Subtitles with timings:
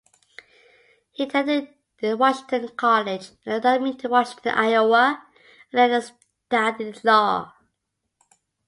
[1.11, 1.67] He attended
[2.01, 5.21] Washington College, an academy in Washington, Iowa,
[5.71, 6.01] and then
[6.41, 7.53] studied law.